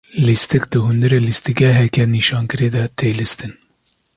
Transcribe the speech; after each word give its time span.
Lîstik 0.25 0.63
di 0.71 0.77
hundirê 0.85 1.19
lîstikgeheke 1.27 2.03
nîşankirî 2.15 2.69
de, 2.75 2.83
tê 2.97 3.09
lîstin. 3.19 3.53